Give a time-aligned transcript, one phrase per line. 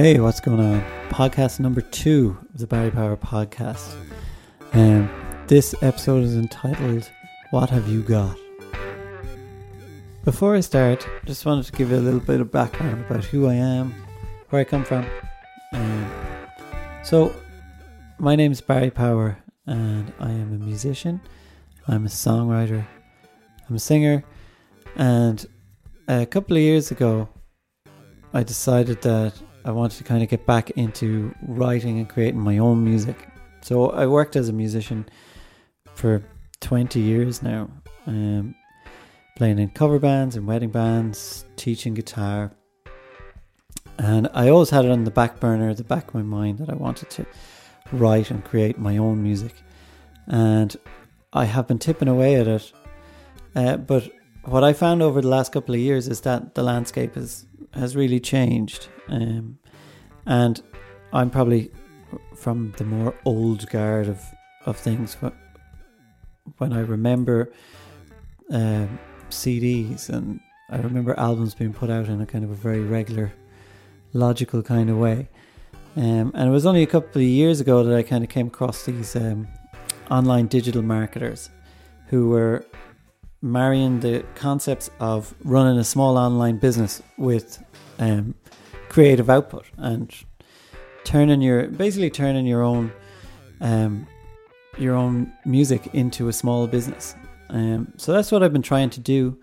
[0.00, 0.80] Hey, what's going on?
[1.08, 3.96] Podcast number two of the Barry Power podcast.
[4.72, 5.10] Um,
[5.48, 7.10] this episode is entitled
[7.50, 8.38] What Have You Got?
[10.24, 13.24] Before I start, I just wanted to give you a little bit of background about
[13.24, 13.92] who I am,
[14.50, 15.04] where I come from.
[15.72, 16.08] Um,
[17.02, 17.34] so,
[18.20, 19.36] my name is Barry Power,
[19.66, 21.20] and I am a musician,
[21.88, 22.86] I'm a songwriter,
[23.68, 24.22] I'm a singer,
[24.94, 25.44] and
[26.06, 27.28] a couple of years ago,
[28.32, 29.34] I decided that
[29.68, 33.28] I wanted to kind of get back into writing and creating my own music.
[33.60, 35.06] So I worked as a musician
[35.94, 36.22] for
[36.60, 37.68] 20 years now,
[38.06, 38.54] um,
[39.36, 42.50] playing in cover bands and wedding bands, teaching guitar.
[43.98, 46.70] And I always had it on the back burner, the back of my mind, that
[46.70, 47.26] I wanted to
[47.92, 49.52] write and create my own music.
[50.28, 50.74] And
[51.34, 52.72] I have been tipping away at it.
[53.54, 54.10] Uh, but
[54.44, 57.96] what I found over the last couple of years is that the landscape has has
[57.96, 59.58] really changed, um,
[60.26, 60.62] and
[61.12, 61.70] I'm probably
[62.34, 64.22] from the more old guard of
[64.66, 65.16] of things.
[66.56, 67.52] When I remember
[68.50, 68.98] um,
[69.30, 73.32] CDs and I remember albums being put out in a kind of a very regular,
[74.12, 75.28] logical kind of way.
[75.96, 78.48] Um, and it was only a couple of years ago that I kind of came
[78.48, 79.48] across these um,
[80.10, 81.50] online digital marketers
[82.08, 82.64] who were
[83.40, 87.62] marrying the concepts of running a small online business with
[87.98, 88.34] um,
[88.88, 90.12] creative output and
[91.04, 92.92] turning your basically turning your own
[93.60, 94.06] um,
[94.76, 97.14] your own music into a small business.
[97.50, 99.38] Um, so that's what I've been trying to do.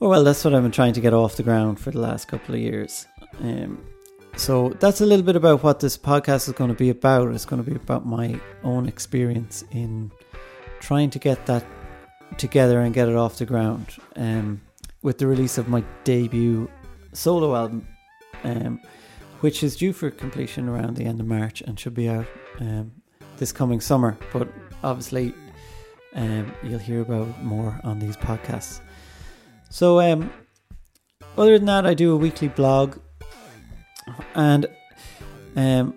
[0.00, 2.28] Or well, that's what I've been trying to get off the ground for the last
[2.28, 3.06] couple of years.
[3.40, 3.84] Um,
[4.36, 7.32] so that's a little bit about what this podcast is going to be about.
[7.34, 10.12] It's going to be about my own experience in
[10.80, 11.64] trying to get that
[12.36, 13.96] together and get it off the ground.
[14.16, 14.60] Um,
[15.02, 16.68] with the release of my debut
[17.12, 17.86] solo album,
[18.44, 18.80] um,
[19.40, 22.26] which is due for completion around the end of March and should be out
[22.60, 22.90] um,
[23.36, 24.18] this coming summer.
[24.32, 24.48] But
[24.82, 25.34] obviously,
[26.14, 28.80] um, you'll hear about more on these podcasts.
[29.70, 30.32] So, um,
[31.36, 32.98] other than that, I do a weekly blog,
[34.34, 34.66] and
[35.54, 35.94] um,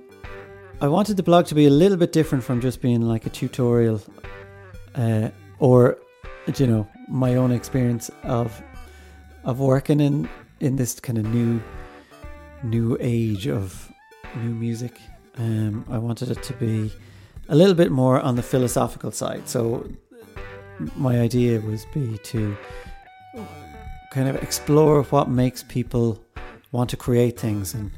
[0.81, 3.29] I wanted the blog to be a little bit different from just being like a
[3.29, 4.01] tutorial
[4.93, 5.97] uh, or
[6.55, 8.61] you know my own experience of
[9.43, 10.29] of working in
[10.59, 11.61] in this kind of new
[12.63, 13.91] new age of
[14.37, 14.99] new music.
[15.37, 16.91] Um, I wanted it to be
[17.49, 19.47] a little bit more on the philosophical side.
[19.47, 19.89] So
[20.95, 22.55] my idea was be to
[24.11, 26.21] kind of explore what makes people
[26.71, 27.91] want to create things and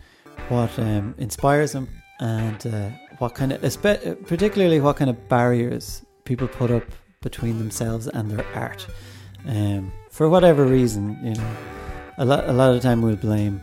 [0.49, 1.87] what um, inspires them
[2.19, 3.61] and uh, what kind of
[4.27, 6.83] particularly what kind of barriers people put up
[7.23, 8.85] between themselves and their art.
[9.47, 11.56] Um, for whatever reason, you know,
[12.19, 13.61] a lot a lot of time we'll blame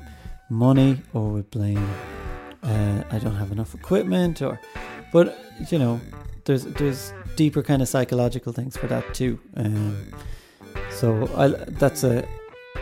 [0.49, 1.89] money or we blame
[2.63, 4.61] uh, I don't have enough equipment or,
[5.13, 5.39] but
[5.71, 6.01] you know,
[6.45, 9.39] there's there's deeper kind of psychological things for that too.
[9.57, 10.13] Um,
[10.91, 12.27] so I that's a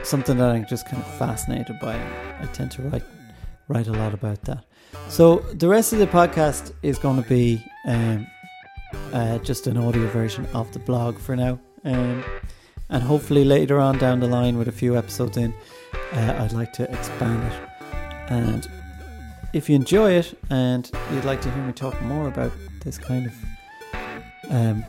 [0.02, 1.94] something that I'm just kind of fascinated by.
[2.40, 3.04] I tend to write
[3.68, 4.64] write a lot about that.
[5.08, 8.26] So the rest of the podcast is going to be um,
[9.12, 11.58] uh, just an audio version of the blog for now.
[11.84, 12.24] Um,
[12.90, 15.52] and hopefully later on down the line with a few episodes in,
[16.12, 17.68] uh, I'd like to expand it.
[18.30, 18.68] And
[19.52, 22.52] if you enjoy it and you'd like to hear me talk more about
[22.84, 23.34] this kind of
[24.50, 24.84] um,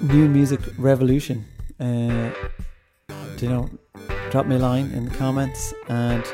[0.00, 1.44] new music revolution,
[1.80, 2.30] uh,
[3.40, 3.68] you know,
[4.30, 6.24] drop me a line in the comments and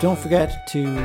[0.00, 0.98] don't forget to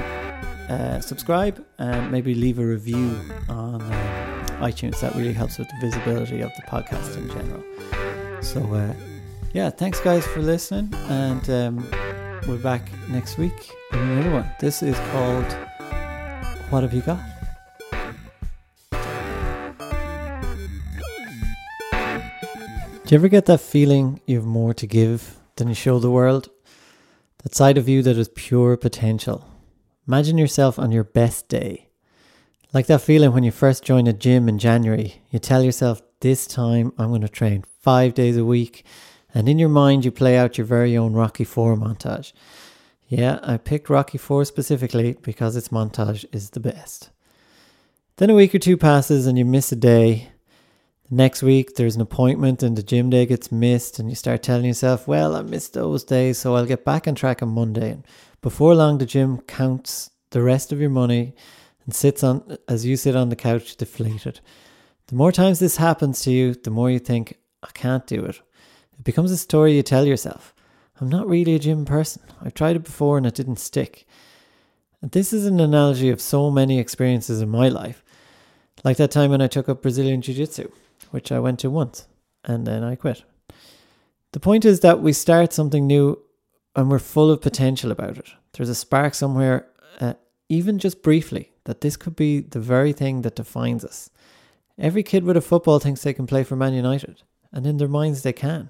[0.70, 3.20] uh, subscribe and maybe leave a review
[3.50, 3.82] on.
[3.82, 4.27] Uh,
[4.60, 5.00] iTunes.
[5.02, 7.64] That really helps with the visibility of the podcast in general.
[8.42, 8.94] So, uh,
[9.54, 11.90] yeah, thanks guys for listening, and um,
[12.48, 14.52] we're back next week with another one.
[14.60, 15.52] This is called
[16.70, 17.20] What Have You Got?
[23.06, 26.12] Do you ever get that feeling you have more to give than you show the
[26.12, 26.50] world?
[27.44, 29.48] That side of you that is pure potential.
[30.06, 31.87] Imagine yourself on your best day
[32.78, 36.46] like that feeling when you first join a gym in January, you tell yourself, this
[36.46, 38.86] time I'm going to train five days a week.
[39.34, 42.34] And in your mind, you play out your very own Rocky 4 montage.
[43.08, 47.10] Yeah, I picked Rocky 4 specifically because its montage is the best.
[48.18, 50.30] Then a week or two passes and you miss a day.
[51.10, 54.44] The next week, there's an appointment and the gym day gets missed, and you start
[54.44, 57.90] telling yourself, Well, I missed those days, so I'll get back on track on Monday.
[57.90, 58.06] And
[58.44, 61.34] before long, the gym counts the rest of your money
[61.88, 64.42] and sits on as you sit on the couch deflated.
[65.08, 68.42] The more times this happens to you, the more you think, I can't do it.
[69.00, 70.54] It becomes a story you tell yourself.
[71.00, 72.22] I'm not really a gym person.
[72.42, 74.06] I've tried it before and it didn't stick.
[75.02, 78.04] And this is an analogy of so many experiences in my life.
[78.84, 80.70] Like that time when I took up Brazilian Jiu Jitsu,
[81.12, 82.08] which I went to once
[82.44, 83.24] and then I quit.
[84.34, 86.20] The point is that we start something new
[86.76, 88.28] and we're full of potential about it.
[88.54, 89.68] There's a spark somewhere,
[90.00, 90.16] uh,
[90.50, 94.10] even just briefly, that this could be the very thing that defines us.
[94.80, 97.90] Every kid with a football thinks they can play for Man United, and in their
[97.90, 98.70] minds they can,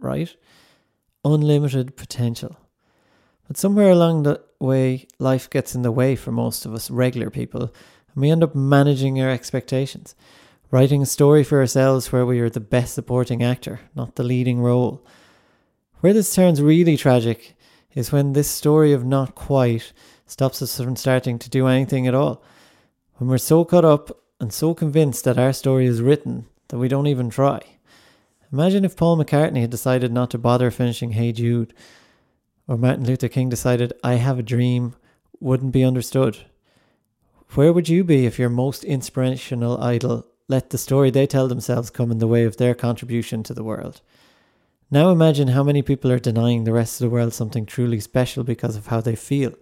[0.00, 0.34] right?
[1.26, 2.56] Unlimited potential.
[3.46, 7.28] But somewhere along the way, life gets in the way for most of us regular
[7.28, 10.14] people, and we end up managing our expectations,
[10.70, 14.60] writing a story for ourselves where we are the best supporting actor, not the leading
[14.60, 15.04] role.
[16.00, 17.57] Where this turns really tragic
[17.94, 19.92] is when this story of not quite
[20.26, 22.42] stops us from starting to do anything at all.
[23.16, 26.88] When we're so caught up and so convinced that our story is written that we
[26.88, 27.60] don't even try.
[28.52, 31.74] Imagine if Paul McCartney had decided not to bother finishing Hey Jude,
[32.66, 34.94] or Martin Luther King decided I have a dream
[35.40, 36.38] wouldn't be understood.
[37.54, 41.90] Where would you be if your most inspirational idol let the story they tell themselves
[41.90, 44.02] come in the way of their contribution to the world?
[44.90, 48.42] Now imagine how many people are denying the rest of the world something truly special
[48.42, 49.52] because of how they feel.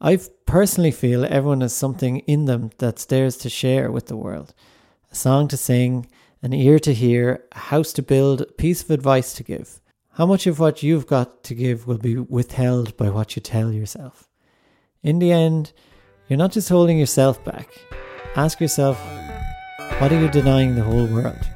[0.00, 4.54] I personally feel everyone has something in them that's theirs to share with the world
[5.10, 6.06] a song to sing,
[6.42, 9.80] an ear to hear, a house to build, a piece of advice to give.
[10.12, 13.72] How much of what you've got to give will be withheld by what you tell
[13.72, 14.28] yourself?
[15.02, 15.72] In the end,
[16.28, 17.68] you're not just holding yourself back.
[18.34, 19.00] Ask yourself,
[19.98, 21.48] what are you denying the whole world?